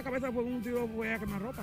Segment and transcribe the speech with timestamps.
[0.00, 1.62] la cabeza fue un tiro fue a quemar ropa.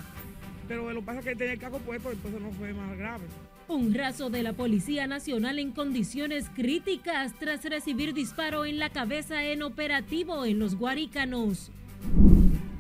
[0.68, 3.26] Pero lo que pasa es que tenía el caco puesto, entonces no fue más grave.
[3.68, 9.44] Un raso de la Policía Nacional en condiciones críticas tras recibir disparo en la cabeza
[9.44, 11.72] en operativo en los Guarícanos.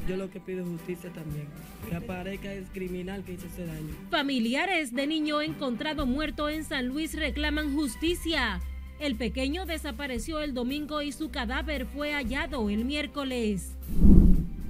[0.07, 1.47] Yo lo que pido es justicia también.
[1.89, 3.95] Que aparezca es criminal que hizo ese daño.
[4.11, 8.61] Familiares de niño encontrado muerto en San Luis reclaman justicia.
[8.99, 13.75] El pequeño desapareció el domingo y su cadáver fue hallado el miércoles.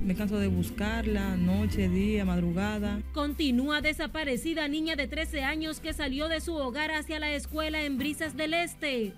[0.08, 3.02] Me canso de buscarla, noche, día, madrugada.
[3.14, 7.98] Continúa desaparecida niña de 13 años que salió de su hogar hacia la escuela en
[7.98, 9.12] Brisas del Este.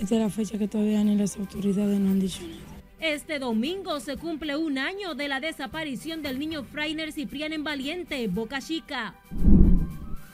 [0.00, 2.80] Esta es la fecha que todavía ni las autoridades no han dicho nada.
[3.00, 8.28] Este domingo se cumple un año de la desaparición del niño Frainer Ciprián en Valiente,
[8.28, 9.16] Boca Chica.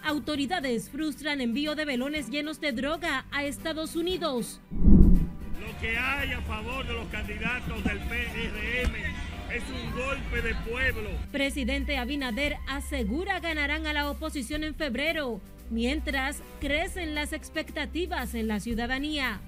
[0.02, 4.60] Autoridades frustran envío de velones llenos de droga a Estados Unidos.
[4.70, 9.23] Lo que hay a favor de los candidatos del PRM
[9.54, 11.10] es un golpe de pueblo.
[11.30, 18.58] Presidente Abinader asegura ganarán a la oposición en febrero, mientras crecen las expectativas en la
[18.58, 19.40] ciudadanía.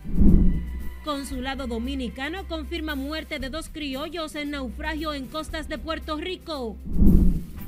[1.04, 6.76] Consulado Dominicano confirma muerte de dos criollos en naufragio en costas de Puerto Rico.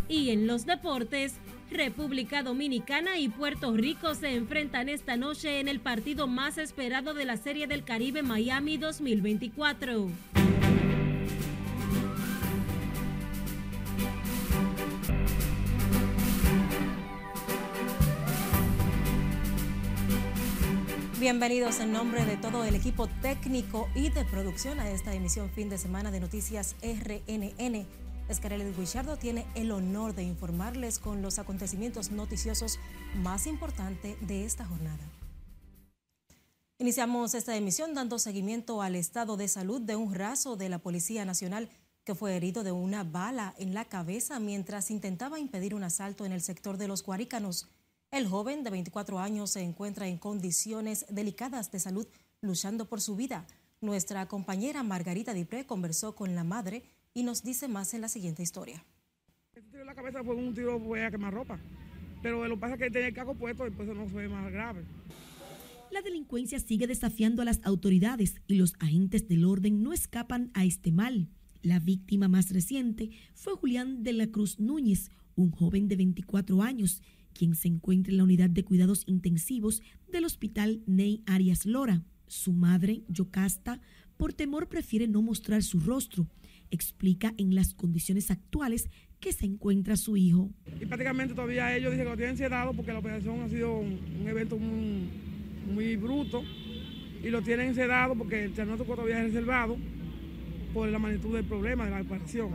[0.08, 1.34] Y en los deportes,
[1.70, 7.25] República Dominicana y Puerto Rico se enfrentan esta noche en el partido más esperado de
[7.25, 10.08] la Serie del Caribe Miami 2024.
[21.20, 25.69] Bienvenidos en nombre de todo el equipo técnico y de producción a esta emisión fin
[25.69, 27.88] de semana de Noticias RNN.
[28.28, 32.78] Escarelli Guichardo tiene el honor de informarles con los acontecimientos noticiosos
[33.16, 35.11] más importantes de esta jornada.
[36.78, 41.24] Iniciamos esta emisión dando seguimiento al estado de salud de un raso de la Policía
[41.24, 41.69] Nacional
[42.05, 46.30] que fue herido de una bala en la cabeza mientras intentaba impedir un asalto en
[46.30, 47.67] el sector de los Guarícanos.
[48.11, 52.07] El joven de 24 años se encuentra en condiciones delicadas de salud
[52.41, 53.46] luchando por su vida.
[53.83, 58.42] Nuestra compañera Margarita Dipré conversó con la madre y nos dice más en la siguiente
[58.42, 58.83] historia.
[59.55, 61.61] Este tiro en la cabeza fue un tiro fue a quemar ropa.
[62.23, 64.85] Pero lo que pasa es que tenía el caco puesto, entonces no fue más grave.
[65.90, 70.64] La delincuencia sigue desafiando a las autoridades y los agentes del orden no escapan a
[70.64, 71.29] este mal.
[71.61, 77.02] La víctima más reciente fue Julián de la Cruz Núñez, un joven de 24 años,
[77.39, 82.03] quien se encuentra en la unidad de cuidados intensivos del Hospital Ney Arias Lora.
[82.27, 83.81] Su madre, Yocasta,
[84.17, 86.27] por temor prefiere no mostrar su rostro.
[86.73, 88.91] Explica en las condiciones actuales
[89.21, 90.51] que se encuentra su hijo.
[90.81, 94.27] Y prácticamente todavía ellos dicen que lo tienen sedado porque la operación ha sido un,
[94.27, 96.43] evento muy, bruto
[97.23, 99.77] y lo tienen sedado porque el diagnóstico todavía es reservado
[100.75, 102.51] por la magnitud del problema de la operación.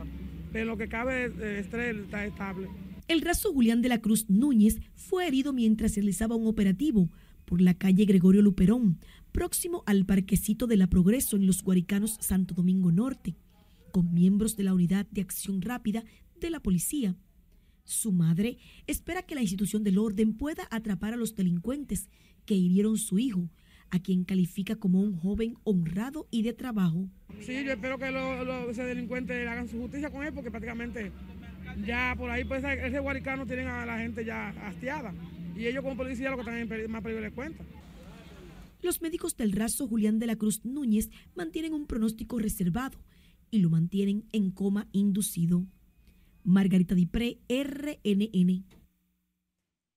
[0.52, 2.68] Pero lo que cabe de estrés está estable.
[3.06, 7.10] El raso Julián de la Cruz Núñez fue herido mientras realizaba un operativo
[7.44, 8.98] por la calle Gregorio Luperón,
[9.30, 13.36] próximo al parquecito de la Progreso en los Guaricanos Santo Domingo Norte,
[13.92, 16.02] con miembros de la Unidad de Acción Rápida
[16.40, 17.14] de la policía.
[17.84, 18.56] Su madre
[18.86, 22.08] espera que la institución del orden pueda atrapar a los delincuentes
[22.46, 23.50] que hirieron su hijo,
[23.90, 27.10] a quien califica como un joven honrado y de trabajo.
[27.40, 31.12] Sí, yo espero que los delincuentes hagan su justicia con él porque prácticamente
[31.86, 35.12] ya por ahí pues ese guaricano tienen a la gente ya hastiada
[35.56, 37.64] y ellos como policía lo que están en más peligro les cuenta.
[38.82, 42.98] Los médicos del raso Julián de la Cruz Núñez mantienen un pronóstico reservado
[43.50, 45.64] y lo mantienen en coma inducido.
[46.42, 48.64] Margarita Dipré, RNN.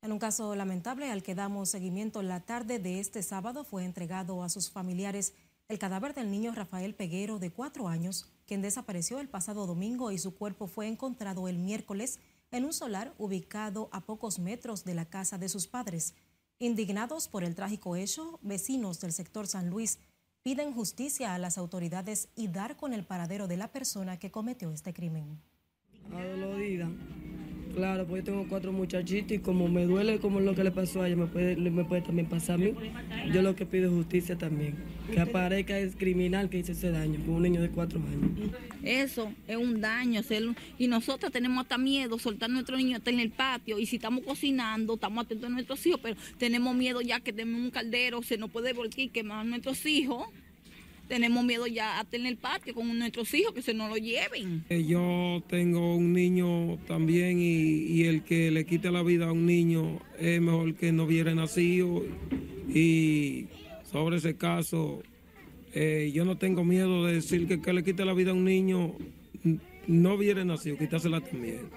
[0.03, 4.41] En un caso lamentable al que damos seguimiento la tarde de este sábado fue entregado
[4.43, 5.33] a sus familiares
[5.67, 10.17] el cadáver del niño Rafael Peguero de cuatro años, quien desapareció el pasado domingo y
[10.17, 12.19] su cuerpo fue encontrado el miércoles
[12.51, 16.15] en un solar ubicado a pocos metros de la casa de sus padres.
[16.59, 19.99] Indignados por el trágico hecho, vecinos del sector San Luis
[20.41, 24.71] piden justicia a las autoridades y dar con el paradero de la persona que cometió
[24.71, 25.41] este crimen.
[26.13, 26.89] Adolorida.
[27.77, 31.03] Claro, pues yo tengo cuatro muchachitos y como me duele como lo que le pasó
[31.03, 32.73] a ella, me puede, me puede también pasar a mí.
[33.31, 34.75] Yo lo que pido es justicia también.
[35.13, 38.51] Que aparezca es criminal que hizo ese daño con un niño de cuatro años.
[38.81, 40.21] Eso es un daño.
[40.79, 43.77] Y nosotros tenemos hasta miedo soltar a nuestro niño hasta en el patio.
[43.77, 47.61] Y si estamos cocinando, estamos atentos a nuestros hijos, pero tenemos miedo ya que tenemos
[47.61, 50.29] un caldero, se nos puede volver quemar a nuestros hijos
[51.07, 54.65] tenemos miedo ya a tener el patio con nuestros hijos que se nos lo lleven.
[54.69, 59.45] Yo tengo un niño también y, y, el que le quite la vida a un
[59.45, 62.03] niño es mejor que no hubiera nacido
[62.69, 63.47] y
[63.83, 65.01] sobre ese caso
[65.73, 68.45] eh, yo no tengo miedo de decir que, que le quite la vida a un
[68.45, 68.95] niño
[69.87, 71.69] no hubiera nacido, quitársela también.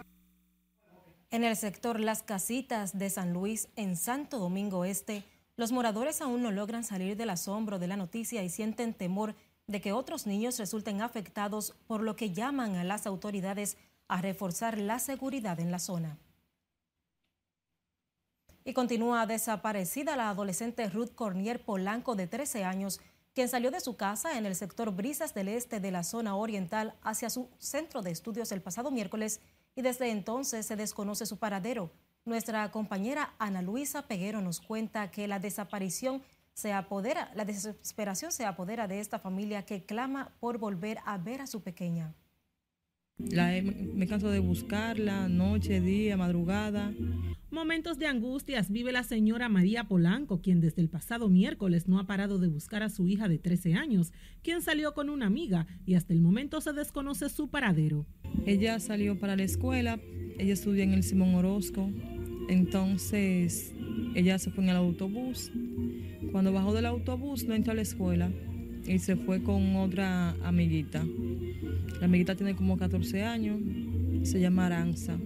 [1.31, 5.23] En el sector Las Casitas de San Luis, en Santo Domingo Este,
[5.61, 9.37] los moradores aún no logran salir del asombro de la noticia y sienten temor
[9.67, 13.77] de que otros niños resulten afectados, por lo que llaman a las autoridades
[14.09, 16.17] a reforzar la seguridad en la zona.
[18.65, 22.99] Y continúa desaparecida la adolescente Ruth Cornier Polanco de 13 años,
[23.35, 26.95] quien salió de su casa en el sector Brisas del Este de la zona oriental
[27.03, 29.43] hacia su centro de estudios el pasado miércoles
[29.77, 31.91] y desde entonces se desconoce su paradero.
[32.25, 36.23] Nuestra compañera Ana Luisa Peguero nos cuenta que la desaparición
[36.53, 41.41] se apodera, la desesperación se apodera de esta familia que clama por volver a ver
[41.41, 42.15] a su pequeña.
[43.19, 46.93] me canso de buscarla, noche, día, madrugada.
[47.51, 52.07] Momentos de angustias vive la señora María Polanco, quien desde el pasado miércoles no ha
[52.07, 54.13] parado de buscar a su hija de 13 años,
[54.43, 58.07] quien salió con una amiga y hasta el momento se desconoce su paradero.
[58.47, 59.99] Ella salió para la escuela,
[60.41, 61.91] ella estudia en el Simón Orozco,
[62.49, 63.75] entonces
[64.15, 65.53] ella se fue en el autobús.
[66.33, 68.31] Cuando bajó del autobús no entró a la escuela
[68.87, 71.05] y se fue con otra amiguita.
[72.01, 73.61] La amiguita tiene como 14 años,
[74.23, 75.19] se llama Aranza.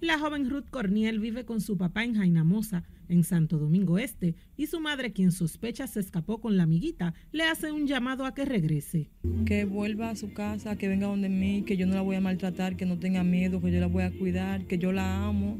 [0.00, 4.66] La joven Ruth Corniel vive con su papá en Jainamosa, en Santo Domingo Este, y
[4.66, 8.44] su madre, quien sospecha se escapó con la amiguita, le hace un llamado a que
[8.44, 9.10] regrese.
[9.46, 12.20] Que vuelva a su casa, que venga donde mí, que yo no la voy a
[12.20, 15.58] maltratar, que no tenga miedo, que yo la voy a cuidar, que yo la amo,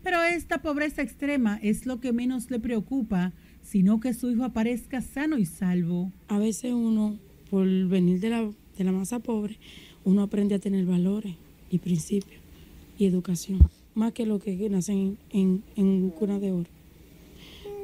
[0.02, 5.02] Pero esta pobreza extrema es lo que menos le preocupa, sino que su hijo aparezca
[5.02, 6.12] sano y salvo.
[6.28, 7.20] A veces uno,
[7.52, 9.60] por venir de la, de la masa pobre,
[10.06, 11.36] uno aprende a tener valores
[11.70, 12.42] y principios
[12.98, 13.60] y educación,
[13.94, 16.81] más que lo que nacen en, en cuna de oro.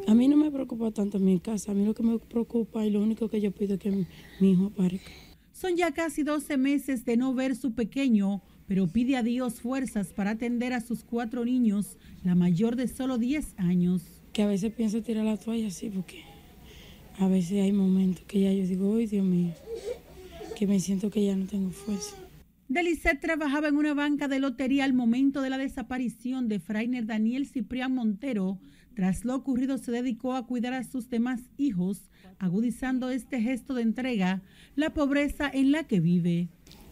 [0.07, 2.89] A mí no me preocupa tanto mi casa, a mí lo que me preocupa y
[2.89, 5.12] lo único que yo pido es que mi, hijo aparezca.
[5.51, 10.13] Son ya casi 12 meses de no ver su pequeño, pero pide a Dios fuerzas
[10.13, 14.01] para atender a sus cuatro niños, la mayor de solo 10 años.
[14.31, 16.23] Que a veces pienso tirar la toalla así, porque
[17.19, 19.54] a veces hay momentos que ya yo digo, ¡ay Dios mío!
[20.56, 22.16] Que me siento que ya no tengo fuerza.
[22.69, 27.45] Delicet trabajaba en una banca de lotería al momento de la desaparición de Frainer Daniel
[27.45, 28.57] Ciprián Montero,
[28.97, 33.83] tras lo ocurrido, se dedicó a cuidar a sus demás hijos, agudizando este gesto de
[33.83, 34.42] entrega,
[34.75, 36.47] la pobreza en la que vive.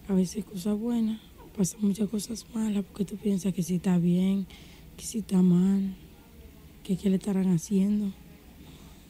[0.07, 1.19] A veces cosas buenas,
[1.57, 4.45] pasan muchas cosas malas, porque tú piensas que si está bien,
[4.95, 5.95] que si está mal,
[6.83, 8.13] que qué le estarán haciendo,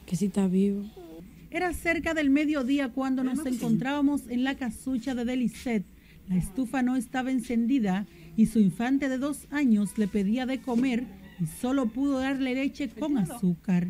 [0.06, 0.86] que si está vivo.
[1.50, 5.84] Era cerca del mediodía cuando nos encontrábamos en la casucha de Delicet.
[6.30, 8.06] La estufa no estaba encendida
[8.38, 11.04] y su infante de dos años le pedía de comer
[11.38, 13.88] y solo pudo darle leche con azúcar.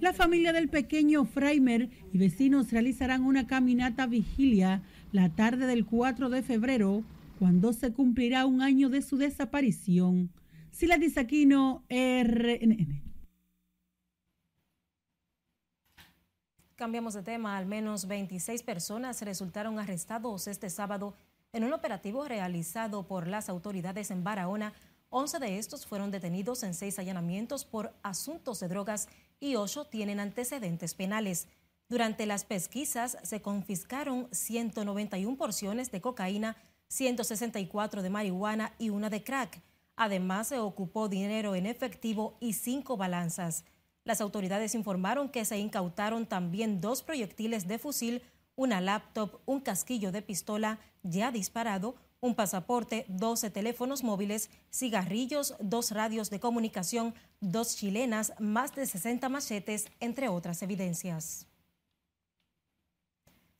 [0.00, 6.28] La familia del pequeño Freimer y vecinos realizarán una caminata vigilia la tarde del 4
[6.30, 7.04] de febrero,
[7.38, 10.30] cuando se cumplirá un año de su desaparición.
[10.70, 13.02] Sila Disaquino, RNN.
[16.74, 17.56] Cambiamos de tema.
[17.56, 21.14] Al menos 26 personas resultaron arrestados este sábado
[21.52, 24.72] en un operativo realizado por las autoridades en Barahona
[25.16, 29.06] 11 de estos fueron detenidos en seis allanamientos por asuntos de drogas
[29.38, 31.46] y ocho tienen antecedentes penales.
[31.88, 36.56] Durante las pesquisas se confiscaron 191 porciones de cocaína,
[36.88, 39.62] 164 de marihuana y una de crack.
[39.94, 43.64] Además, se ocupó dinero en efectivo y cinco balanzas.
[44.02, 48.22] Las autoridades informaron que se incautaron también dos proyectiles de fusil,
[48.56, 51.94] una laptop, un casquillo de pistola ya disparado,
[52.24, 59.28] un pasaporte, 12 teléfonos móviles, cigarrillos, dos radios de comunicación, dos chilenas, más de 60
[59.28, 61.46] machetes, entre otras evidencias.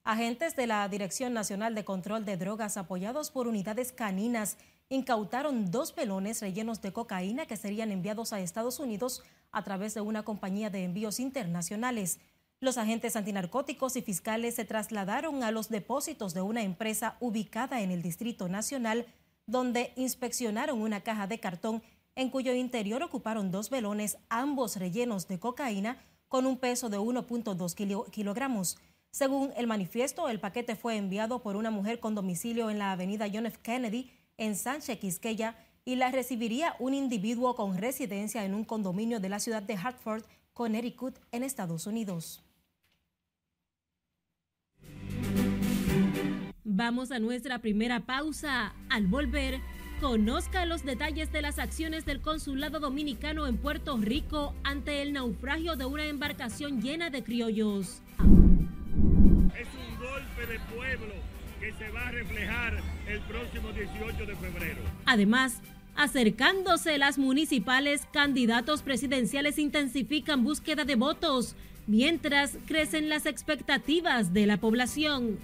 [0.02, 4.56] Agentes de la Dirección Nacional de Control de Drogas apoyados por unidades caninas
[4.88, 10.00] incautaron dos pelones rellenos de cocaína que serían enviados a Estados Unidos a través de
[10.00, 12.18] una compañía de envíos internacionales.
[12.64, 17.90] Los agentes antinarcóticos y fiscales se trasladaron a los depósitos de una empresa ubicada en
[17.90, 19.04] el Distrito Nacional,
[19.46, 21.82] donde inspeccionaron una caja de cartón
[22.16, 28.10] en cuyo interior ocuparon dos velones, ambos rellenos de cocaína, con un peso de 1.2
[28.10, 28.78] kilogramos.
[29.10, 33.28] Según el manifiesto, el paquete fue enviado por una mujer con domicilio en la avenida
[33.30, 33.58] John F.
[33.62, 35.54] Kennedy, en Sánchez Quisqueya,
[35.84, 40.24] y la recibiría un individuo con residencia en un condominio de la ciudad de Hartford,
[40.54, 42.43] Connecticut, en Estados Unidos.
[46.66, 48.72] Vamos a nuestra primera pausa.
[48.88, 49.60] Al volver,
[50.00, 55.76] conozca los detalles de las acciones del consulado dominicano en Puerto Rico ante el naufragio
[55.76, 58.00] de una embarcación llena de criollos.
[59.54, 61.14] Es un golpe de pueblo
[61.60, 64.80] que se va a reflejar el próximo 18 de febrero.
[65.04, 65.60] Además,
[65.96, 71.56] acercándose las municipales, candidatos presidenciales intensifican búsqueda de votos,
[71.86, 75.38] mientras crecen las expectativas de la población.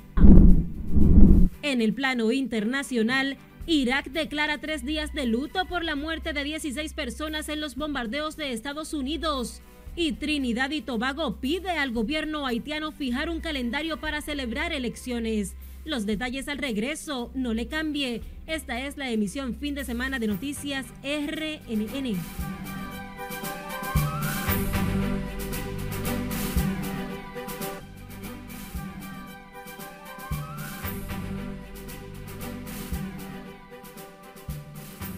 [1.63, 3.37] En el plano internacional,
[3.67, 8.37] Irak declara tres días de luto por la muerte de 16 personas en los bombardeos
[8.37, 9.61] de Estados Unidos.
[9.95, 15.55] Y Trinidad y Tobago pide al gobierno haitiano fijar un calendario para celebrar elecciones.
[15.85, 18.23] Los detalles al regreso, no le cambie.
[18.47, 22.17] Esta es la emisión fin de semana de noticias RNN.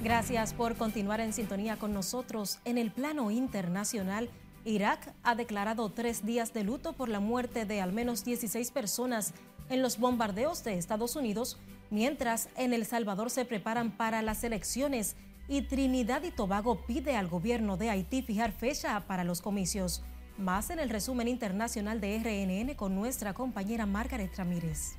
[0.03, 2.59] Gracias por continuar en sintonía con nosotros.
[2.65, 4.31] En el plano internacional,
[4.65, 9.33] Irak ha declarado tres días de luto por la muerte de al menos 16 personas
[9.69, 11.57] en los bombardeos de Estados Unidos,
[11.91, 15.15] mientras en El Salvador se preparan para las elecciones
[15.47, 20.03] y Trinidad y Tobago pide al gobierno de Haití fijar fecha para los comicios.
[20.37, 24.97] Más en el resumen internacional de RNN con nuestra compañera Margaret Ramírez.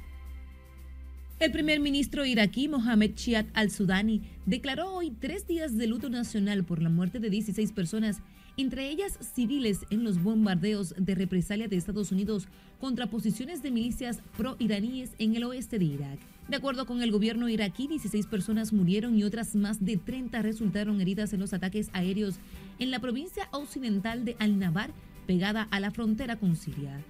[1.39, 6.81] El primer ministro iraquí Mohamed Chiat al-Sudani declaró hoy tres días de luto nacional por
[6.81, 8.21] la muerte de 16 personas,
[8.55, 12.47] entre ellas civiles, en los bombardeos de represalia de Estados Unidos
[12.79, 16.19] contra posiciones de milicias pro-iraníes en el oeste de Irak.
[16.47, 21.01] De acuerdo con el gobierno iraquí, 16 personas murieron y otras más de 30 resultaron
[21.01, 22.35] heridas en los ataques aéreos
[22.79, 24.91] en la provincia occidental de Al-Nabar,
[25.25, 27.03] pegada a la frontera con Siria.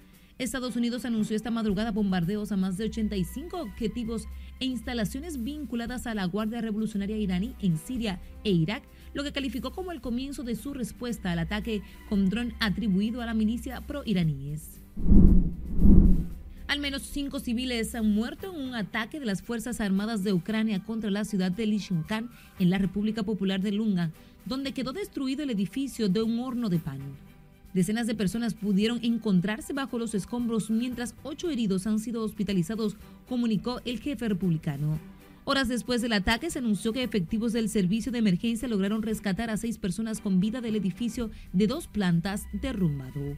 [0.44, 4.28] Estados Unidos anunció esta madrugada bombardeos a más de 85 objetivos
[4.60, 8.84] e instalaciones vinculadas a la Guardia Revolucionaria iraní en Siria e Irak,
[9.14, 13.26] lo que calificó como el comienzo de su respuesta al ataque con dron atribuido a
[13.26, 14.82] la milicia pro-iraníes.
[16.68, 20.84] Al menos cinco civiles han muerto en un ataque de las Fuerzas Armadas de Ucrania
[20.84, 24.12] contra la ciudad de Lishinkan, en la República Popular de Lunga,
[24.46, 27.00] donde quedó destruido el edificio de un horno de pan.
[27.74, 33.82] Decenas de personas pudieron encontrarse bajo los escombros mientras ocho heridos han sido hospitalizados, comunicó
[33.86, 35.00] el jefe republicano.
[35.46, 39.58] Horas después del ataque se anunció que efectivos del servicio de emergencia lograron rescatar a
[39.58, 43.38] seis personas con vida del edificio de dos plantas derrumbado.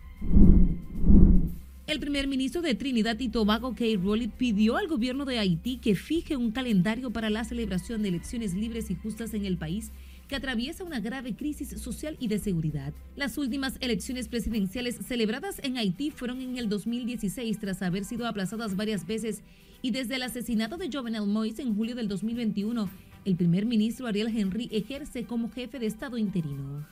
[1.87, 5.95] El primer ministro de Trinidad y Tobago, Kay Rowley, pidió al gobierno de Haití que
[5.95, 9.91] fije un calendario para la celebración de elecciones libres y justas en el país
[10.27, 12.93] que atraviesa una grave crisis social y de seguridad.
[13.15, 18.75] Las últimas elecciones presidenciales celebradas en Haití fueron en el 2016 tras haber sido aplazadas
[18.75, 19.41] varias veces
[19.81, 22.89] y desde el asesinato de Jovenel Moïse en julio del 2021,
[23.25, 26.85] el primer ministro Ariel Henry ejerce como jefe de Estado interino.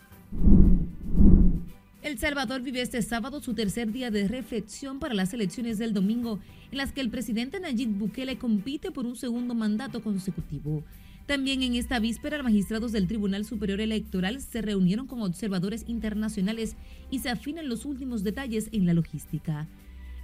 [2.04, 6.40] El Salvador vive este sábado su tercer día de reflexión para las elecciones del domingo,
[6.70, 10.84] en las que el presidente Nayib Bukele compite por un segundo mandato consecutivo.
[11.26, 16.76] También en esta víspera, magistrados del Tribunal Superior Electoral se reunieron con observadores internacionales
[17.10, 19.70] y se afinan los últimos detalles en la logística.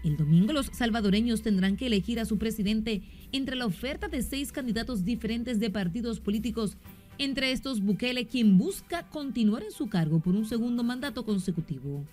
[0.04, 3.02] El domingo los salvadoreños tendrán que elegir a su presidente
[3.32, 6.78] entre la oferta de seis candidatos diferentes de partidos políticos,
[7.18, 12.06] entre estos Bukele, quien busca continuar en su cargo por un segundo mandato consecutivo.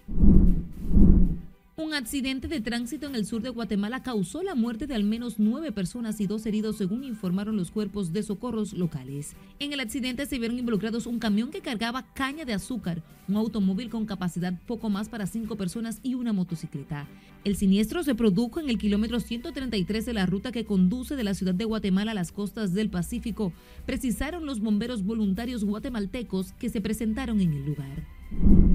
[1.79, 5.35] Un accidente de tránsito en el sur de Guatemala causó la muerte de al menos
[5.37, 9.37] nueve personas y dos heridos, según informaron los cuerpos de socorros locales.
[9.59, 13.91] En el accidente se vieron involucrados un camión que cargaba caña de azúcar, un automóvil
[13.91, 17.07] con capacidad poco más para cinco personas y una motocicleta.
[17.45, 21.35] El siniestro se produjo en el kilómetro 133 de la ruta que conduce de la
[21.35, 23.53] ciudad de Guatemala a las costas del Pacífico,
[23.85, 28.66] precisaron los bomberos voluntarios guatemaltecos que se presentaron en el lugar.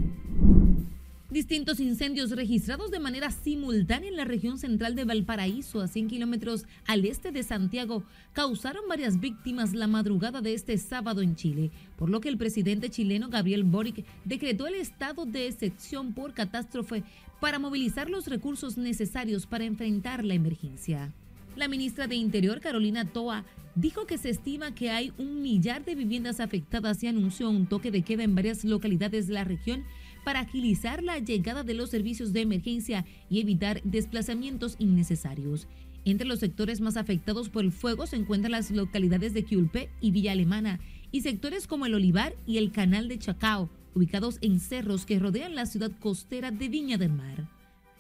[1.32, 6.66] Distintos incendios registrados de manera simultánea en la región central de Valparaíso, a 100 kilómetros
[6.86, 12.10] al este de Santiago, causaron varias víctimas la madrugada de este sábado en Chile, por
[12.10, 17.06] lo que el presidente chileno Gabriel Boric decretó el estado de excepción por catástrofe
[17.40, 21.14] para movilizar los recursos necesarios para enfrentar la emergencia.
[21.56, 23.46] La ministra de Interior, Carolina Toa,
[23.76, 27.90] dijo que se estima que hay un millar de viviendas afectadas y anunció un toque
[27.90, 29.86] de queda en varias localidades de la región
[30.24, 35.68] para agilizar la llegada de los servicios de emergencia y evitar desplazamientos innecesarios.
[36.04, 40.12] Entre los sectores más afectados por el fuego se encuentran las localidades de Quiulpe y
[40.12, 40.80] Villa Alemana
[41.12, 45.56] y sectores como el Olivar y el Canal de Chacao, ubicados en cerros que rodean
[45.56, 47.48] la ciudad costera de Viña del Mar.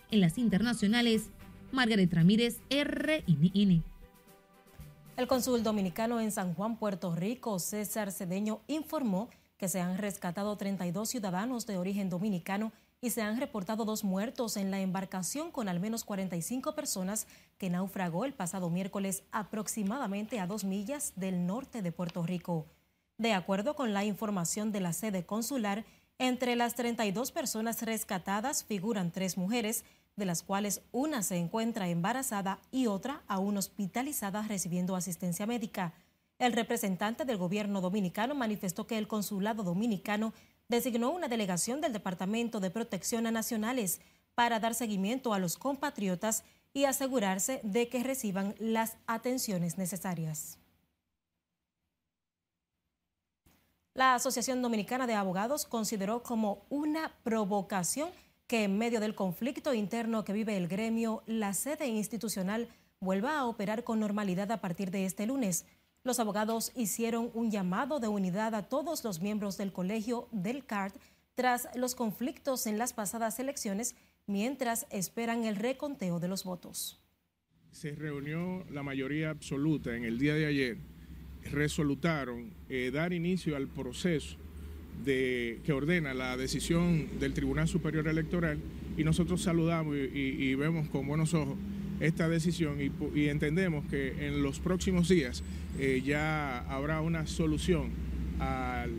[0.09, 1.29] En las internacionales,
[1.71, 3.83] Margaret Ramírez, RNN.
[5.17, 9.29] El cónsul dominicano en San Juan, Puerto Rico, César Cedeño, informó
[9.61, 14.57] que se han rescatado 32 ciudadanos de origen dominicano y se han reportado dos muertos
[14.57, 17.27] en la embarcación con al menos 45 personas
[17.59, 22.65] que naufragó el pasado miércoles aproximadamente a dos millas del norte de Puerto Rico.
[23.19, 25.85] De acuerdo con la información de la sede consular,
[26.17, 32.57] entre las 32 personas rescatadas figuran tres mujeres, de las cuales una se encuentra embarazada
[32.71, 35.93] y otra aún hospitalizada recibiendo asistencia médica.
[36.41, 40.33] El representante del gobierno dominicano manifestó que el consulado dominicano
[40.69, 44.01] designó una delegación del Departamento de Protección a Nacionales
[44.33, 46.43] para dar seguimiento a los compatriotas
[46.73, 50.57] y asegurarse de que reciban las atenciones necesarias.
[53.93, 58.09] La Asociación Dominicana de Abogados consideró como una provocación
[58.47, 62.67] que en medio del conflicto interno que vive el gremio, la sede institucional
[62.99, 65.65] vuelva a operar con normalidad a partir de este lunes.
[66.03, 70.95] Los abogados hicieron un llamado de unidad a todos los miembros del colegio del CART
[71.35, 76.99] tras los conflictos en las pasadas elecciones mientras esperan el reconteo de los votos.
[77.71, 80.77] Se reunió la mayoría absoluta en el día de ayer,
[81.51, 84.37] resolutaron eh, dar inicio al proceso
[85.05, 88.59] que ordena la decisión del Tribunal Superior Electoral
[88.97, 91.57] y nosotros saludamos y, vemos con buenos ojos
[92.01, 92.77] esta decisión
[93.15, 95.43] y entendemos que en los próximos días
[95.79, 97.89] eh, ya habrá una solución
[98.39, 98.91] al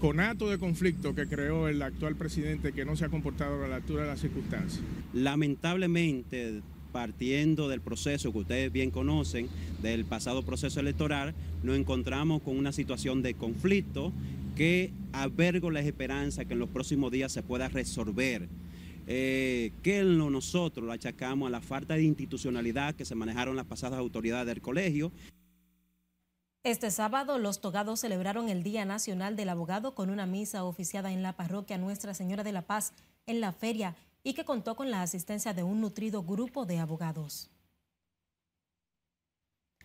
[0.00, 3.76] conato de conflicto que creó el actual presidente que no se ha comportado a la
[3.76, 4.82] altura de las circunstancias.
[5.14, 6.60] Lamentablemente,
[6.92, 9.48] partiendo del proceso que ustedes bien conocen,
[9.82, 14.12] del pasado proceso electoral, nos encontramos con una situación de conflicto
[14.54, 18.48] que albergo la esperanza que en los próximos días se pueda resolver.
[19.06, 23.98] Eh, que nosotros lo achacamos a la falta de institucionalidad que se manejaron las pasadas
[23.98, 25.12] autoridades del colegio.
[26.62, 31.22] Este sábado los togados celebraron el Día Nacional del Abogado con una misa oficiada en
[31.22, 32.94] la parroquia Nuestra Señora de la Paz
[33.26, 37.50] en la feria y que contó con la asistencia de un nutrido grupo de abogados.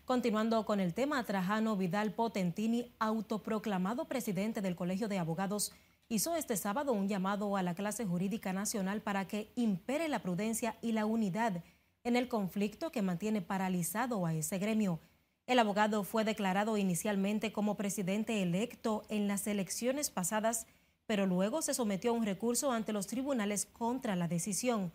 [0.06, 5.72] Continuando con el tema, Trajano Vidal Potentini, autoproclamado presidente del Colegio de Abogados,
[6.10, 10.76] hizo este sábado un llamado a la clase jurídica nacional para que impere la prudencia
[10.82, 11.62] y la unidad
[12.02, 14.98] en el conflicto que mantiene paralizado a ese gremio.
[15.46, 20.66] El abogado fue declarado inicialmente como presidente electo en las elecciones pasadas,
[21.06, 24.92] pero luego se sometió a un recurso ante los tribunales contra la decisión.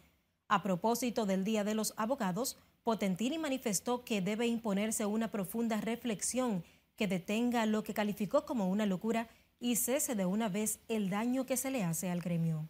[0.50, 6.66] A propósito del Día de los Abogados, Potentini manifestó que debe imponerse una profunda reflexión
[6.98, 11.46] que detenga lo que calificó como una locura y cese de una vez el daño
[11.46, 12.68] que se le hace al gremio.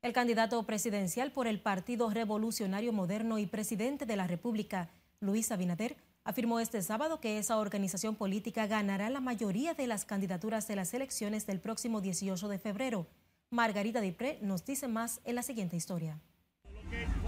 [0.00, 4.88] El candidato presidencial por el Partido Revolucionario Moderno y presidente de la República,
[5.20, 10.68] Luis Abinader, afirmó este sábado que esa organización política ganará la mayoría de las candidaturas
[10.68, 13.06] de las elecciones del próximo 18 de febrero.
[13.50, 16.18] Margarita Dipré nos dice más en la siguiente historia.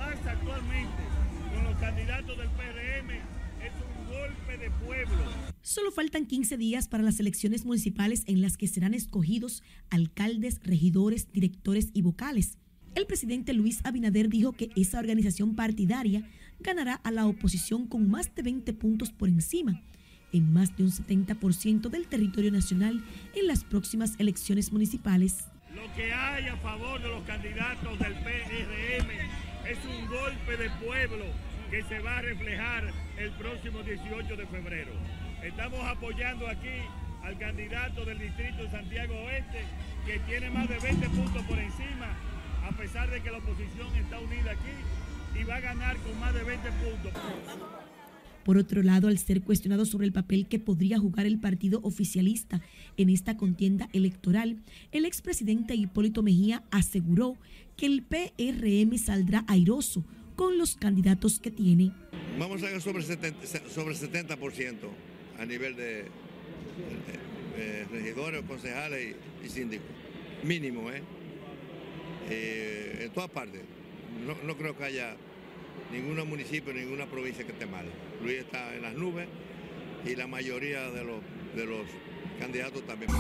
[0.00, 1.02] Pasa actualmente
[1.54, 5.22] con los candidatos del PRM es un golpe de pueblo.
[5.60, 11.30] Solo faltan 15 días para las elecciones municipales en las que serán escogidos alcaldes, regidores,
[11.32, 12.56] directores y vocales.
[12.94, 16.26] El presidente Luis Abinader dijo que esa organización partidaria
[16.60, 19.82] ganará a la oposición con más de 20 puntos por encima
[20.32, 25.44] en más de un 70% del territorio nacional en las próximas elecciones municipales.
[25.74, 29.29] Lo que hay a favor de los candidatos del PRM
[29.70, 31.26] es un golpe de pueblo
[31.70, 34.90] que se va a reflejar el próximo 18 de febrero.
[35.44, 36.83] Estamos apoyando aquí
[37.22, 39.64] al candidato del distrito de Santiago Oeste,
[40.06, 42.09] que tiene más de 20 puntos por encima,
[42.68, 46.35] a pesar de que la oposición está unida aquí y va a ganar con más
[46.35, 47.12] de 20 puntos.
[48.44, 52.61] Por otro lado, al ser cuestionado sobre el papel que podría jugar el partido oficialista
[52.96, 54.57] en esta contienda electoral,
[54.92, 57.37] el expresidente Hipólito Mejía aseguró
[57.76, 60.05] que el PRM saldrá airoso
[60.37, 61.92] con los candidatos que tiene.
[62.38, 64.37] Vamos a ver sobre 70%, sobre 70
[65.38, 66.07] a nivel de,
[67.90, 69.87] regidores, concejales y, síndicos.
[70.42, 71.03] Mínimo, ¿eh?
[72.31, 73.03] ¿eh?
[73.03, 73.61] En todas partes.
[74.46, 75.16] No creo que haya
[75.92, 77.87] ningún municipio, ninguna provincia que esté mal.
[78.22, 79.28] Luis está en las nubes
[80.06, 81.20] y la mayoría de los,
[81.54, 81.87] de los
[82.38, 83.11] candidatos también.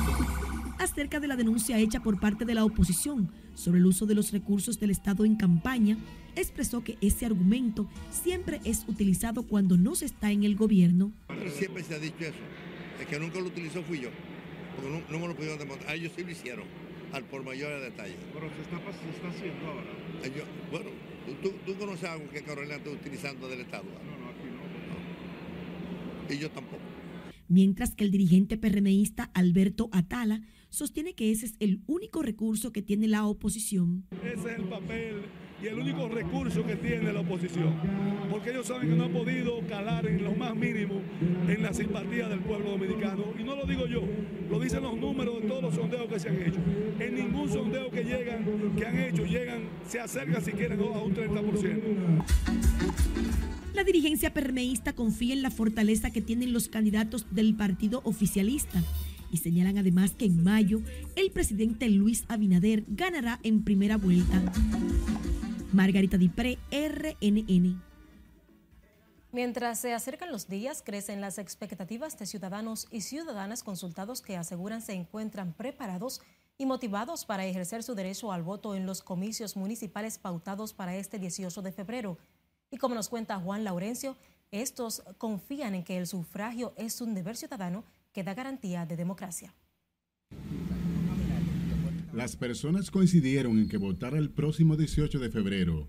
[0.78, 4.32] Acerca de la denuncia hecha por parte de la oposición sobre el uso de los
[4.32, 5.98] recursos del Estado en campaña,
[6.36, 11.12] expresó que ese argumento siempre es utilizado cuando no se está en el gobierno.
[11.58, 12.38] siempre se ha dicho eso.
[12.98, 14.08] El que nunca lo utilizó fui yo,
[14.76, 15.94] porque no, me lo pudieron demostrar.
[15.94, 16.64] ellos sí lo hicieron,
[17.12, 18.16] al por mayores detalles.
[18.32, 19.90] Pero se está, se está haciendo ahora.
[20.70, 20.90] bueno,
[21.42, 23.84] ¿tú, ¿tú, conoces algo que Carolina está utilizando del Estado?
[23.84, 24.48] No, no, aquí
[26.28, 26.34] no.
[26.34, 26.82] Y yo tampoco.
[27.48, 32.82] Mientras que el dirigente PRMista Alberto Atala sostiene que ese es el único recurso que
[32.82, 34.06] tiene la oposición.
[34.24, 35.16] Ese es el papel
[35.62, 37.74] y el único recurso que tiene la oposición,
[38.30, 42.28] porque ellos saben que no han podido calar en lo más mínimo en la simpatía
[42.28, 43.24] del pueblo dominicano.
[43.38, 44.02] Y no lo digo yo,
[44.48, 46.60] lo dicen los números de todos los sondeos que se han hecho.
[46.98, 51.14] En ningún sondeo que llegan, que han hecho, llegan, se acercan si quieren a un
[51.14, 52.24] 30%.
[53.74, 58.82] La dirigencia permeísta confía en la fortaleza que tienen los candidatos del partido oficialista
[59.30, 60.80] y señalan además que en mayo
[61.16, 64.40] el presidente Luis Abinader ganará en primera vuelta.
[65.72, 67.80] Margarita Dipré, RNN.
[69.32, 74.82] Mientras se acercan los días, crecen las expectativas de ciudadanos y ciudadanas consultados que aseguran
[74.82, 76.20] se encuentran preparados
[76.58, 81.20] y motivados para ejercer su derecho al voto en los comicios municipales pautados para este
[81.20, 82.18] 18 de febrero.
[82.72, 84.16] Y como nos cuenta Juan Laurencio,
[84.50, 89.54] estos confían en que el sufragio es un deber ciudadano que da garantía de democracia.
[92.12, 95.88] Las personas coincidieron en que votar el próximo 18 de febrero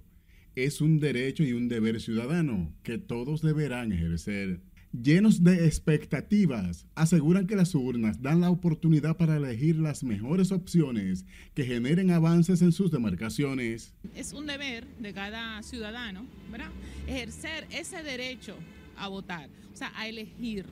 [0.55, 4.61] es un derecho y un deber ciudadano que todos deberán ejercer.
[4.91, 11.25] Llenos de expectativas, aseguran que las urnas dan la oportunidad para elegir las mejores opciones
[11.53, 13.95] que generen avances en sus demarcaciones.
[14.15, 16.71] Es un deber de cada ciudadano, ¿verdad?
[17.07, 18.57] Ejercer ese derecho
[18.97, 20.65] a votar, o sea, a elegir,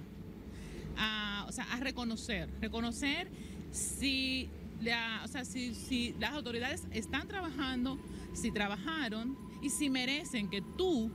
[1.00, 3.30] a, o sea, a reconocer, reconocer
[3.72, 4.50] si
[5.24, 8.00] o sea, si, las autoridades están trabajando,
[8.34, 11.12] si trabajaron y si merecen que tú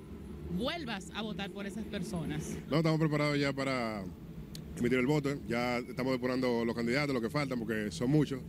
[0.56, 2.56] vuelvas a votar por esas personas.
[2.70, 4.04] No, estamos preparados ya para
[4.78, 5.38] emitir el voto.
[5.48, 8.40] Ya estamos depurando los candidatos, lo que faltan, porque son muchos.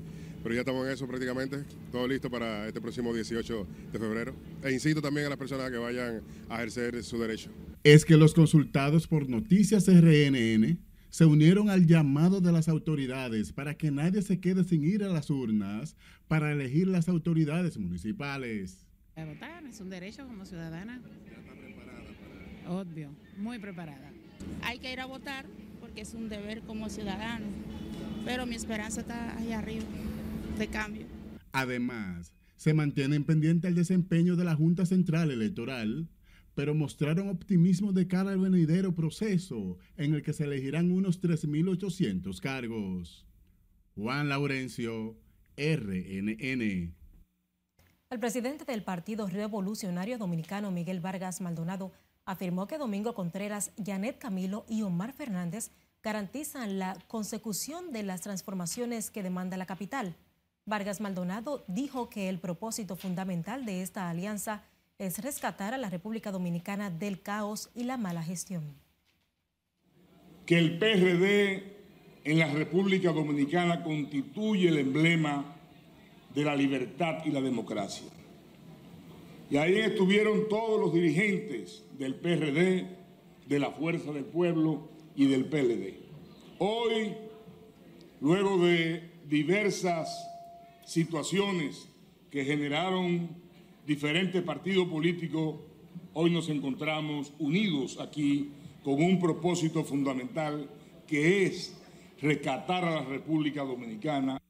[0.43, 4.35] Pero ya estamos en eso prácticamente, todo listo para este próximo 18 de febrero.
[4.63, 7.49] E incito también a las personas que vayan a ejercer su derecho.
[7.83, 10.84] Es que los consultados por Noticias RNN
[11.15, 15.07] se unieron al llamado de las autoridades para que nadie se quede sin ir a
[15.07, 15.95] las urnas
[16.27, 18.85] para elegir las autoridades municipales.
[19.15, 21.01] votar es un derecho como ciudadana.
[21.25, 22.69] Ya está preparada para...
[22.69, 24.11] Obvio, muy preparada.
[24.61, 25.45] Hay que ir a votar
[25.79, 27.45] porque es un deber como ciudadano,
[28.25, 29.85] pero mi esperanza está ahí arriba,
[30.59, 31.05] de cambio.
[31.53, 36.09] Además, se mantienen pendiente el desempeño de la Junta Central Electoral
[36.55, 42.39] pero mostraron optimismo de cara al venidero proceso en el que se elegirán unos 3.800
[42.39, 43.27] cargos.
[43.95, 45.15] Juan Laurencio,
[45.57, 46.95] RNN.
[48.09, 51.91] El presidente del Partido Revolucionario Dominicano, Miguel Vargas Maldonado,
[52.23, 59.09] afirmó que Domingo Contreras, Janet Camilo y Omar Fernández garantizan la consecución de las transformaciones
[59.09, 60.15] que demanda la capital.
[60.65, 64.63] Vargas Maldonado dijo que el propósito fundamental de esta alianza
[64.97, 68.75] es rescatar a la República Dominicana del caos y la mala gestión.
[70.45, 71.75] Que el PRD
[72.23, 75.55] en la República Dominicana constituye el emblema
[76.33, 78.07] de la libertad y la democracia.
[79.49, 82.87] Y ahí estuvieron todos los dirigentes del PRD,
[83.47, 85.99] de la Fuerza del Pueblo y del PLD.
[86.57, 87.15] Hoy,
[88.21, 90.27] luego de diversas
[90.85, 91.89] situaciones
[92.31, 93.44] que generaron
[93.85, 95.55] diferentes partidos políticos,
[96.13, 98.51] hoy nos encontramos unidos aquí
[98.83, 100.69] con un propósito fundamental
[101.07, 101.75] que es
[102.21, 104.41] rescatar a la República Dominicana.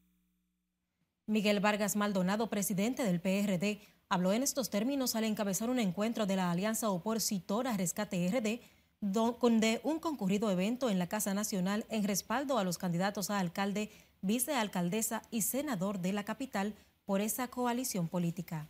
[1.28, 6.36] Miguel Vargas Maldonado, presidente del PRD, habló en estos términos al encabezar un encuentro de
[6.36, 8.60] la Alianza Opositora Rescate RD
[9.02, 13.92] de un concurrido evento en la Casa Nacional en respaldo a los candidatos a alcalde,
[14.22, 18.70] vicealcaldesa y senador de la capital por esa coalición política.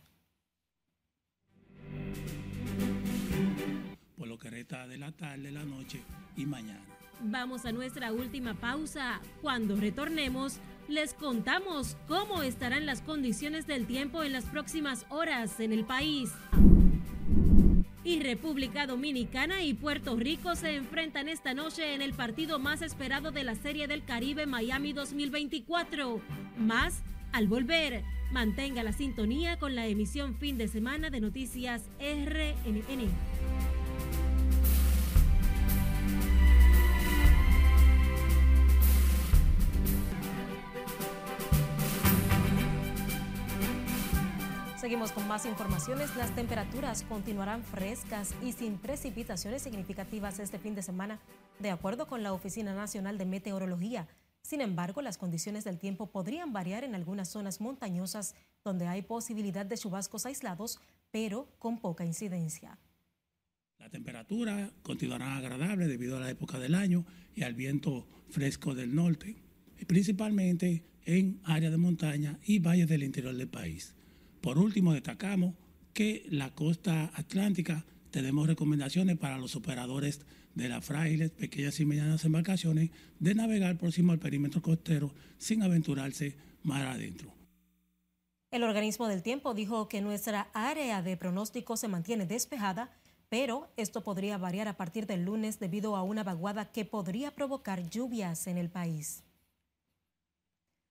[4.42, 6.02] Lo de la tarde, la noche
[6.36, 6.84] y mañana.
[7.20, 9.20] Vamos a nuestra última pausa.
[9.40, 15.72] Cuando retornemos, les contamos cómo estarán las condiciones del tiempo en las próximas horas en
[15.72, 16.30] el país
[18.06, 23.32] y República Dominicana y Puerto Rico se enfrentan esta noche en el partido más esperado
[23.32, 26.20] de la Serie del Caribe Miami 2024.
[26.56, 28.04] Más al volver.
[28.30, 33.10] Mantenga la sintonía con la emisión fin de semana de Noticias RNN.
[44.86, 46.14] Seguimos con más informaciones.
[46.14, 51.18] Las temperaturas continuarán frescas y sin precipitaciones significativas este fin de semana,
[51.58, 54.06] de acuerdo con la Oficina Nacional de Meteorología.
[54.42, 59.66] Sin embargo, las condiciones del tiempo podrían variar en algunas zonas montañosas donde hay posibilidad
[59.66, 60.78] de chubascos aislados,
[61.10, 62.78] pero con poca incidencia.
[63.80, 68.94] La temperatura continuará agradable debido a la época del año y al viento fresco del
[68.94, 69.34] norte,
[69.88, 73.95] principalmente en áreas de montaña y valles del interior del país.
[74.46, 75.56] Por último, destacamos
[75.92, 80.20] que la costa atlántica tenemos recomendaciones para los operadores
[80.54, 86.36] de las frágiles, pequeñas y medianas embarcaciones de navegar próximo al perímetro costero sin aventurarse
[86.62, 87.34] más adentro.
[88.52, 92.92] El organismo del tiempo dijo que nuestra área de pronóstico se mantiene despejada,
[93.28, 97.90] pero esto podría variar a partir del lunes debido a una vaguada que podría provocar
[97.90, 99.25] lluvias en el país.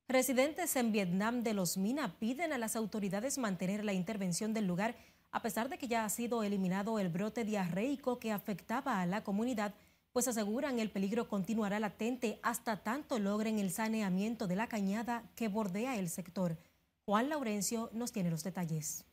[0.08, 4.96] Residentes en Vietnam de los Mina piden a las autoridades mantener la intervención del lugar
[5.32, 9.24] a pesar de que ya ha sido eliminado el brote diarreico que afectaba a la
[9.24, 9.74] comunidad,
[10.14, 15.48] pues aseguran el peligro continuará latente hasta tanto logren el saneamiento de la cañada que
[15.48, 16.60] bordea el sector.
[17.06, 19.06] Juan Laurencio nos tiene los detalles.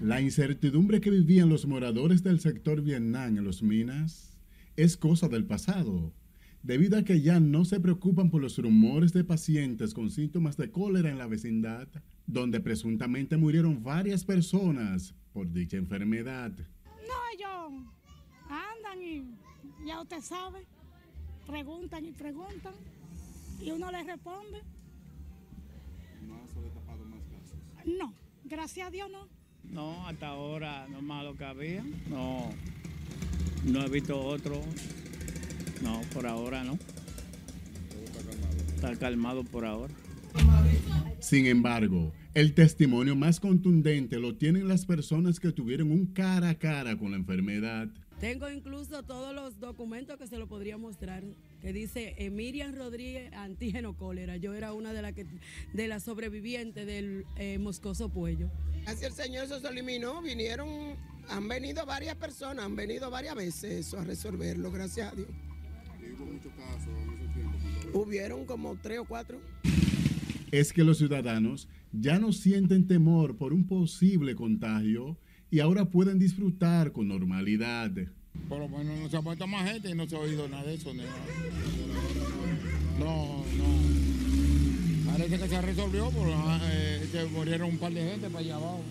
[0.00, 4.36] La incertidumbre que vivían los moradores del sector Vietnam en los minas
[4.76, 6.12] es cosa del pasado
[6.62, 10.70] debido a que ya no se preocupan por los rumores de pacientes con síntomas de
[10.70, 11.88] cólera en la vecindad,
[12.26, 16.52] donde presuntamente murieron varias personas por dicha enfermedad.
[16.86, 17.84] No, ellos
[18.48, 19.24] andan y
[19.86, 20.60] ya usted sabe,
[21.46, 22.74] preguntan y preguntan
[23.60, 24.62] y uno les responde.
[26.26, 27.58] ¿No destapado más casos?
[27.98, 28.12] No,
[28.44, 29.28] gracias a Dios no.
[29.64, 31.84] No, hasta ahora no más lo que había.
[32.08, 32.50] No,
[33.64, 34.62] no he visto otro
[35.82, 36.78] no, por ahora no.
[38.74, 39.92] Está calmado por ahora.
[41.20, 46.54] Sin embargo, el testimonio más contundente lo tienen las personas que tuvieron un cara a
[46.54, 47.88] cara con la enfermedad.
[48.20, 51.24] Tengo incluso todos los documentos que se lo podría mostrar,
[51.60, 54.36] que dice Emirian Rodríguez antígeno cólera.
[54.36, 58.48] Yo era una de las de las sobrevivientes del eh, moscoso puello.
[58.86, 60.68] Así el Señor eso se eliminó, vinieron,
[61.28, 65.28] han venido varias personas, han venido varias veces eso a resolverlo, gracias a Dios
[66.18, 66.92] muchos casos
[67.92, 69.40] Hubieron como tres o cuatro.
[70.50, 75.16] Es que los ciudadanos ya no sienten temor por un posible contagio
[75.50, 77.90] y ahora pueden disfrutar con normalidad.
[78.48, 80.64] Por lo menos no se ha puesto más gente y no se ha oído nada
[80.64, 80.92] de eso.
[82.98, 83.78] No, no.
[85.10, 86.34] Parece que se resolvió, porque
[86.70, 88.82] eh, se murieron un par de gente para allá abajo.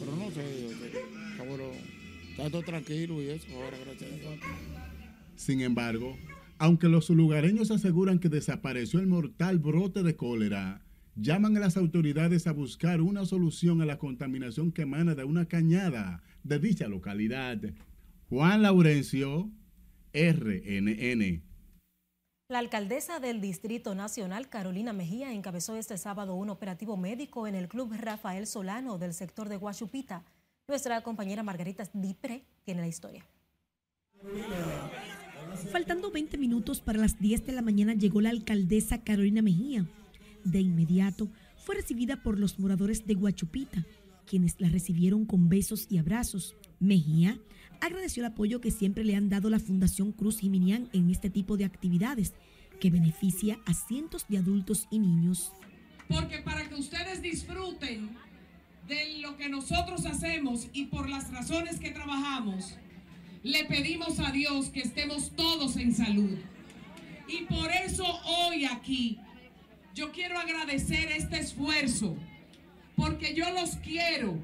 [0.00, 0.42] Pero no sé,
[2.30, 4.38] está todo tranquilo y eso, ahora gracias a Dios.
[5.36, 6.16] Sin embargo,
[6.58, 10.82] aunque los lugareños aseguran que desapareció el mortal brote de cólera,
[11.16, 15.46] llaman a las autoridades a buscar una solución a la contaminación que emana de una
[15.46, 17.58] cañada de dicha localidad.
[18.28, 19.50] Juan Laurencio,
[20.12, 21.42] RNN.
[22.48, 27.66] La alcaldesa del Distrito Nacional, Carolina Mejía, encabezó este sábado un operativo médico en el
[27.66, 30.24] Club Rafael Solano del sector de Guachupita.
[30.68, 33.24] Nuestra compañera Margarita Dipre tiene la historia.
[35.56, 39.86] Faltando 20 minutos para las 10 de la mañana llegó la alcaldesa Carolina Mejía.
[40.44, 43.86] De inmediato fue recibida por los moradores de Guachupita,
[44.26, 46.56] quienes la recibieron con besos y abrazos.
[46.80, 47.38] Mejía
[47.80, 51.56] agradeció el apoyo que siempre le han dado la Fundación Cruz Jiminián en este tipo
[51.56, 52.32] de actividades,
[52.80, 55.52] que beneficia a cientos de adultos y niños.
[56.08, 58.10] Porque para que ustedes disfruten
[58.88, 62.76] de lo que nosotros hacemos y por las razones que trabajamos,
[63.42, 66.38] le pedimos a Dios que estemos todos en salud.
[67.28, 69.18] Y por eso hoy aquí
[69.94, 72.16] yo quiero agradecer este esfuerzo,
[72.96, 74.38] porque yo los quiero.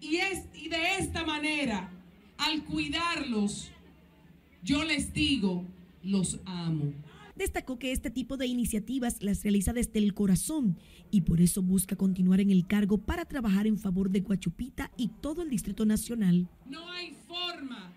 [0.00, 1.90] Y, es, y de esta manera,
[2.38, 3.70] al cuidarlos,
[4.62, 5.64] yo les digo,
[6.02, 6.92] los amo.
[7.34, 10.78] Destacó que este tipo de iniciativas las realiza desde el corazón
[11.10, 15.08] y por eso busca continuar en el cargo para trabajar en favor de Guachupita y
[15.08, 16.48] todo el Distrito Nacional.
[16.66, 17.92] No hay forma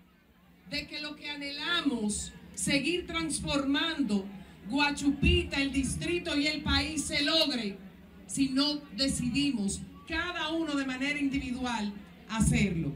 [0.70, 4.26] de que lo que anhelamos, seguir transformando
[4.68, 7.78] Guachupita, el distrito y el país se logre
[8.26, 11.92] si no decidimos cada uno de manera individual
[12.28, 12.94] hacerlo.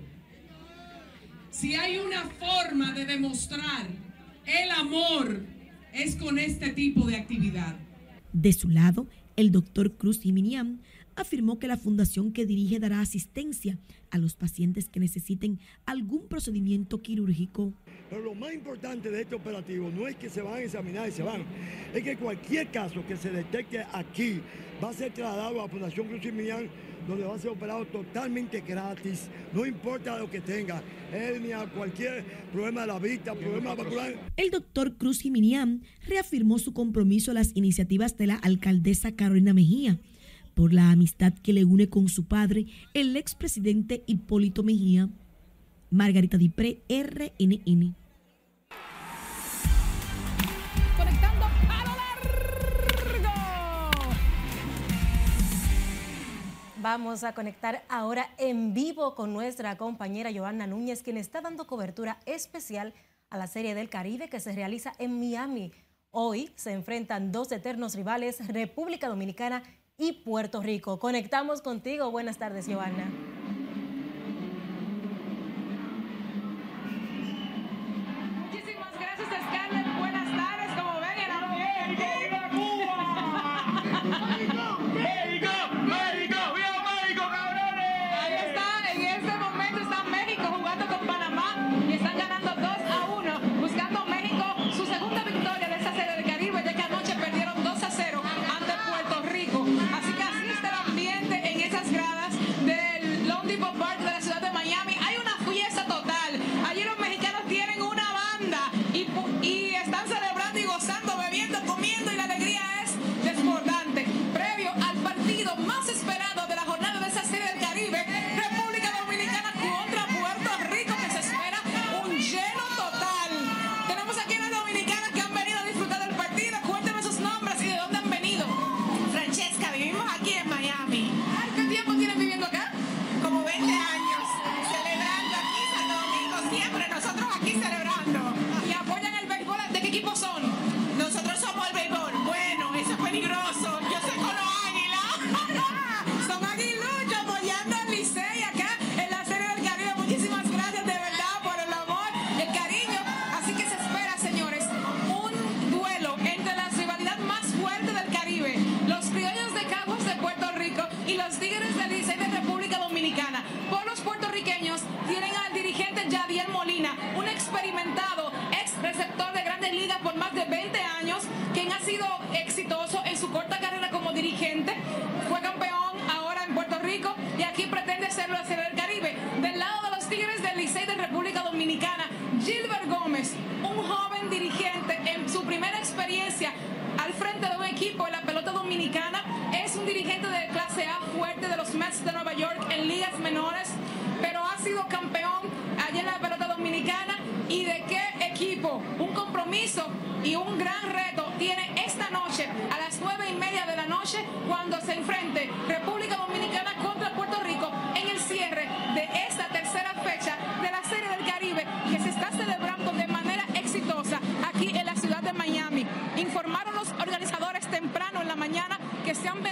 [1.51, 3.87] Si hay una forma de demostrar
[4.47, 5.45] el amor
[5.93, 7.77] es con este tipo de actividad.
[8.33, 9.09] De su lado,
[9.41, 10.83] el doctor Cruz Jiminian
[11.17, 13.79] afirmó que la fundación que dirige dará asistencia
[14.11, 17.73] a los pacientes que necesiten algún procedimiento quirúrgico.
[18.11, 21.13] Pero lo más importante de este operativo no es que se van a examinar y
[21.13, 21.45] se van,
[21.95, 24.41] es que cualquier caso que se detecte aquí
[24.83, 26.69] va a ser trasladado a la Fundación Cruz Jiminian
[27.07, 30.83] donde va a ser operado totalmente gratis, no importa lo que tenga,
[31.13, 34.15] hernia, cualquier problema de la vista, problema vascular.
[34.37, 39.99] El doctor Cruz Jiminian reafirmó su compromiso a las iniciativas de la alcaldesa Carolina Mejía
[40.55, 45.09] por la amistad que le une con su padre, el expresidente Hipólito Mejía.
[45.91, 47.95] Margarita Dipré, RNN.
[56.83, 62.19] Vamos a conectar ahora en vivo con nuestra compañera Joana Núñez, quien está dando cobertura
[62.25, 62.95] especial
[63.29, 65.73] a la Serie del Caribe que se realiza en Miami.
[66.11, 69.63] Hoy se enfrentan dos eternos rivales, República Dominicana
[69.99, 70.99] y Puerto Rico.
[70.99, 72.11] Conectamos contigo.
[72.11, 73.11] Buenas tardes, Joana.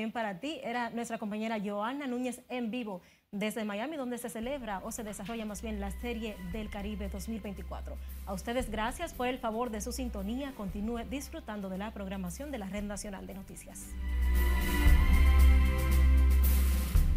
[0.00, 0.58] también para ti.
[0.64, 5.44] Era nuestra compañera Joana Núñez en vivo desde Miami, donde se celebra o se desarrolla
[5.44, 7.98] más bien la Serie del Caribe 2024.
[8.24, 10.54] A ustedes gracias por el favor de su sintonía.
[10.56, 13.88] Continúe disfrutando de la programación de la Red Nacional de Noticias.